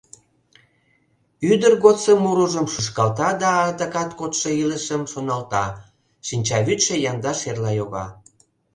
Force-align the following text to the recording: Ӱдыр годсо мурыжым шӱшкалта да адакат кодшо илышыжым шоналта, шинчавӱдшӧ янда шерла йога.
Ӱдыр 1.51 1.73
годсо 1.83 2.13
мурыжым 2.23 2.65
шӱшкалта 2.73 3.29
да 3.41 3.49
адакат 3.67 4.09
кодшо 4.19 4.49
илышыжым 4.61 5.03
шоналта, 5.11 5.65
шинчавӱдшӧ 6.27 6.93
янда 7.11 7.31
шерла 7.41 7.71
йога. 7.79 8.05